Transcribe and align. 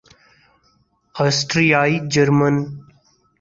آسٹریائی 1.15 1.95
German 2.13 2.55